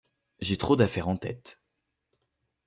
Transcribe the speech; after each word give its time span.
J'ai 0.39 0.57
trop 0.57 0.75
d'affaires 0.75 1.09
en 1.09 1.15
tête! 1.15 1.61